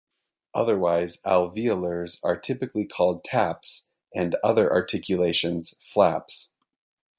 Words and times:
Otherwise 0.55 1.21
alveolars 1.27 2.17
are 2.23 2.35
typically 2.35 2.85
called 2.87 3.23
"taps", 3.23 3.85
and 4.15 4.35
other 4.43 4.67
articulations 4.73 5.77
"flaps". 5.79 6.51